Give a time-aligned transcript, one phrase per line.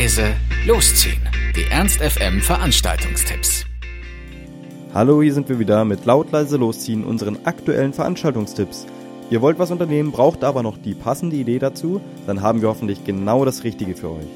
[0.00, 0.32] leise
[0.66, 1.20] losziehen.
[1.54, 3.66] Die Ernst FM Veranstaltungstipps.
[4.94, 8.86] Hallo, hier sind wir wieder mit laut leise losziehen unseren aktuellen Veranstaltungstipps.
[9.28, 13.04] Ihr wollt was unternehmen, braucht aber noch die passende Idee dazu, dann haben wir hoffentlich
[13.04, 14.26] genau das Richtige für euch.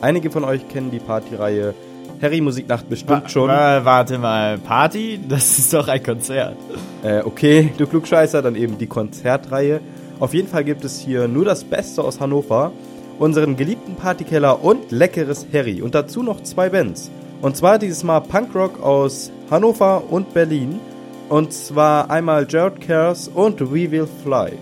[0.00, 1.74] Einige von euch kennen die Partyreihe
[2.22, 3.48] Harry Musiknacht bestimmt schon.
[3.48, 5.18] Wa- warte mal, Party?
[5.28, 6.56] Das ist doch ein Konzert.
[7.02, 9.80] Äh, okay, du Klugscheißer, dann eben die Konzertreihe.
[10.20, 12.70] Auf jeden Fall gibt es hier nur das Beste aus Hannover,
[13.18, 17.10] unseren geliebten Partykeller und leckeres Harry und dazu noch zwei Bands.
[17.42, 20.80] Und zwar dieses Mal Punkrock aus Hannover und Berlin.
[21.28, 24.52] Und zwar einmal Jared Cares und We Will Fly.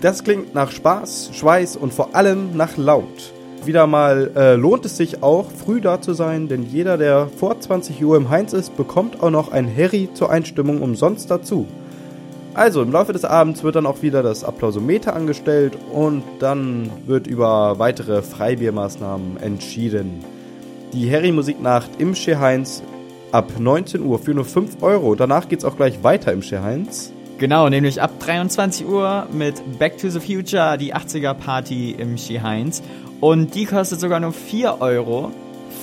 [0.00, 3.32] Das klingt nach Spaß, Schweiß und vor allem nach laut.
[3.64, 7.60] Wieder mal äh, lohnt es sich auch, früh da zu sein, denn jeder, der vor
[7.60, 11.68] 20 Uhr im Heinz ist, bekommt auch noch ein Harry zur Einstimmung umsonst dazu.
[12.54, 17.26] Also, im Laufe des Abends wird dann auch wieder das Applausometer angestellt und dann wird
[17.26, 20.22] über weitere Freibiermaßnahmen entschieden.
[20.92, 22.82] Die Harry-Musiknacht im Schee Heinz
[23.30, 25.14] ab 19 Uhr für nur 5 Euro.
[25.14, 27.10] Danach geht's auch gleich weiter im Schee Heinz.
[27.38, 32.38] Genau, nämlich ab 23 Uhr mit Back to the Future, die 80er Party im Ski
[32.40, 32.82] Heinz.
[33.20, 35.32] Und die kostet sogar nur 4 Euro.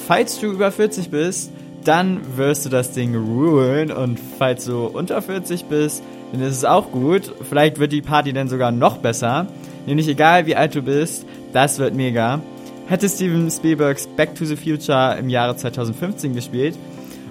[0.08, 1.52] Falls du über 40 bist,
[1.83, 3.92] dann wirst du das Ding rulen.
[3.92, 6.02] Und falls du unter 40 bist,
[6.33, 7.33] ist es auch gut.
[7.47, 9.47] Vielleicht wird die Party dann sogar noch besser.
[9.85, 12.41] Nämlich egal wie alt du bist, das wird mega.
[12.88, 16.75] Hätte Steven Spielbergs Back to the Future im Jahre 2015 gespielt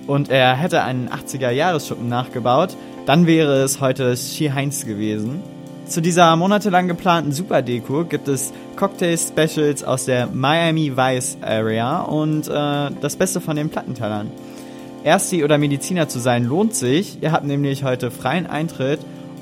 [0.07, 5.41] und er hätte einen 80er-Jahresschuppen nachgebaut, dann wäre es heute Ski Heinz gewesen.
[5.87, 12.91] Zu dieser monatelang geplanten Superdeko gibt es Cocktail-Specials aus der Miami Vice Area und äh,
[13.01, 14.31] das Beste von den Plattentellern.
[15.09, 17.23] Ersti oder Mediziner zu sein lohnt sich.
[17.23, 19.01] Ihr habt nämlich heute freien Eintritt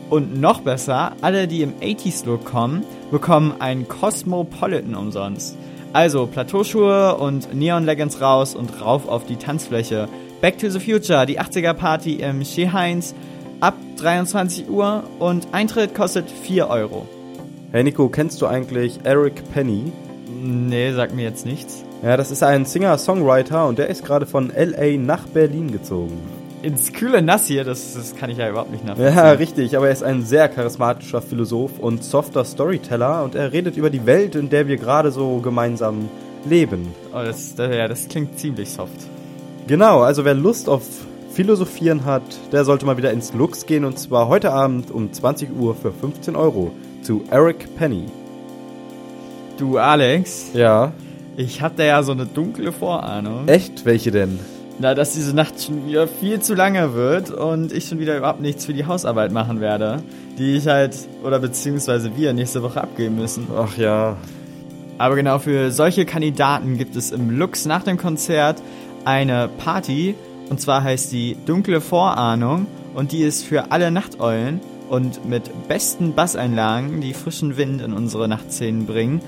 [0.09, 5.59] und noch besser, alle, die im 80s-Look kommen, bekommen einen Cosmopolitan umsonst.
[5.93, 10.09] Also Plateauschuhe und Neon-Leggings raus und rauf auf die Tanzfläche.
[10.41, 13.13] Back to the Future, die 80er-Party im Ski Heinz
[13.59, 17.09] ab 23 Uhr und Eintritt kostet 4 Euro.
[17.73, 19.91] Hey Nico, kennst du eigentlich Eric Penny?
[20.47, 21.83] Nee, sagt mir jetzt nichts.
[22.03, 26.19] Ja, das ist ein Singer-Songwriter und der ist gerade von LA nach Berlin gezogen.
[26.63, 29.17] Ins kühle Nass hier, das, das kann ich ja überhaupt nicht nachvollziehen.
[29.17, 33.77] Ja, richtig, aber er ist ein sehr charismatischer Philosoph und softer Storyteller und er redet
[33.77, 36.09] über die Welt, in der wir gerade so gemeinsam
[36.49, 36.95] leben.
[37.13, 39.07] Oh, das, ja, das klingt ziemlich soft.
[39.67, 40.83] Genau, also wer Lust auf
[41.33, 45.51] Philosophieren hat, der sollte mal wieder ins Lux gehen und zwar heute Abend um 20
[45.59, 48.07] Uhr für 15 Euro zu Eric Penny.
[49.59, 50.93] Du, Alex, Ja.
[51.37, 53.49] ich da ja so eine dunkle Vorahnung.
[53.49, 53.85] Echt?
[53.85, 54.39] Welche denn?
[54.79, 58.43] Na, dass diese Nacht schon wieder viel zu lange wird und ich schon wieder überhaupt
[58.43, 60.03] nichts für die Hausarbeit machen werde,
[60.39, 60.95] die ich halt,
[61.25, 63.47] oder beziehungsweise wir nächste Woche abgeben müssen.
[63.57, 64.17] Ach ja.
[64.99, 68.63] Aber genau für solche Kandidaten gibt es im Lux nach dem Konzert
[69.07, 70.15] eine Party
[70.51, 76.15] und zwar heißt die Dunkle Vorahnung und die ist für alle Nachteulen und mit besten
[76.15, 79.21] Basseinlagen, die frischen Wind in unsere Nachtszenen bringen.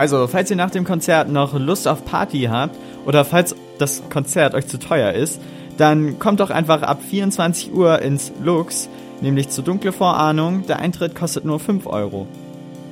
[0.00, 2.74] Also, falls ihr nach dem Konzert noch Lust auf Party habt
[3.04, 5.38] oder falls das Konzert euch zu teuer ist,
[5.76, 8.88] dann kommt doch einfach ab 24 Uhr ins Lux,
[9.20, 10.64] nämlich zur Dunkle Vorahnung.
[10.66, 12.26] Der Eintritt kostet nur 5 Euro.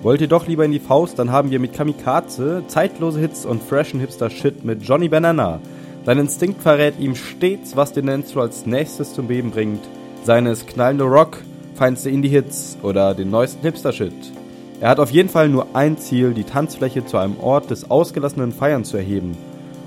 [0.02, 3.62] Wollt ihr doch lieber in die Faust, dann haben wir mit Kamikaze zeitlose Hits und
[3.62, 5.60] freshen Hipster-Shit mit Johnny Banana.
[6.04, 9.80] Sein Instinkt verrät ihm stets, was den Nensro als nächstes zum Beben bringt.
[10.24, 11.38] Seines knallende Rock,
[11.74, 14.37] feinste Indie-Hits oder den neuesten Hipster-Shit.
[14.80, 18.52] Er hat auf jeden Fall nur ein Ziel, die Tanzfläche zu einem Ort des ausgelassenen
[18.52, 19.36] Feiern zu erheben.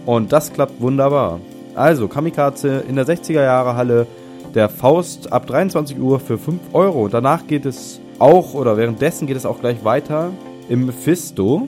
[0.06, 1.40] Und das klappt wunderbar.
[1.75, 4.06] Also, Kamikaze in der 60er Jahre Halle,
[4.53, 7.07] der Faust ab 23 Uhr für 5 Euro.
[7.07, 10.31] Danach geht es auch, oder währenddessen geht es auch gleich weiter
[10.68, 11.68] im Mephisto.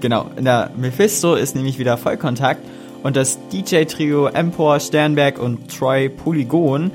[0.00, 2.60] Genau, in der Mephisto ist nämlich wieder Vollkontakt
[3.02, 6.90] und das DJ-Trio Empor, Sternberg und Troy Polygon,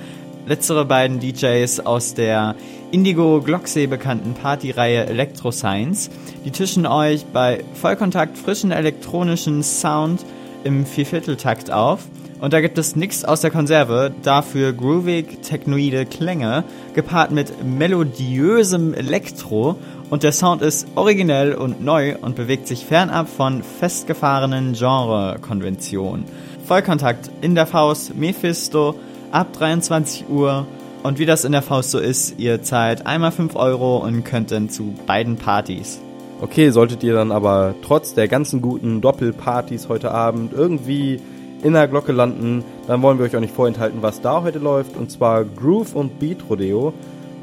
[0.45, 2.55] letztere beiden DJs aus der
[2.95, 6.09] Indigo Glocksee bekannten Partyreihe Electro Science,
[6.45, 10.25] die tischen euch bei Vollkontakt frischen elektronischen Sound
[10.63, 12.05] im Viervierteltakt auf.
[12.39, 16.63] Und da gibt es nichts aus der Konserve, dafür groovig technoide Klänge,
[16.93, 19.75] gepaart mit melodiösem Elektro
[20.09, 26.23] und der Sound ist originell und neu und bewegt sich fernab von festgefahrenen Genre-Konventionen.
[26.65, 28.95] Vollkontakt in der Faust, Mephisto,
[29.31, 30.65] ab 23 Uhr.
[31.05, 34.49] Und wie das in der Faust so ist, ihr zahlt einmal 5 Euro und könnt
[34.49, 36.01] dann zu beiden Partys.
[36.41, 41.19] Okay, solltet ihr dann aber trotz der ganzen guten Doppelpartys heute Abend irgendwie
[41.61, 44.97] in der Glocke landen, dann wollen wir euch auch nicht vorenthalten, was da heute läuft.
[44.97, 46.91] Und zwar Groove und Beat Rodeo.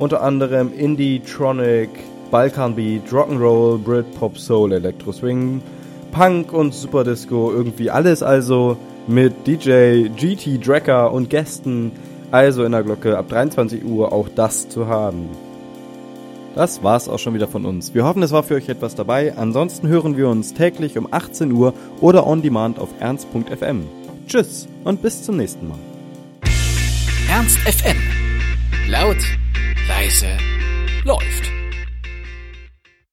[0.01, 1.91] Unter anderem Indie, Tronic,
[2.33, 5.63] Balkan Beat, Rock'n'Roll, Brit, Pop, Soul, Electro Swing,
[6.11, 8.77] Punk und Superdisco, irgendwie alles also
[9.07, 11.93] mit DJ GT Dracker und Gästen,
[12.33, 15.29] also in der Glocke ab 23 Uhr auch das zu haben.
[16.55, 17.95] Das war's auch schon wieder von uns.
[17.95, 19.35] Wir hoffen, es war für euch etwas dabei.
[19.37, 23.87] Ansonsten hören wir uns täglich um 18 Uhr oder on demand auf ernst.fm.
[24.27, 25.79] Tschüss und bis zum nächsten Mal.
[27.31, 27.97] Ernst FM.
[28.89, 29.17] Laut,
[29.89, 30.27] leise,
[31.05, 31.62] läuft.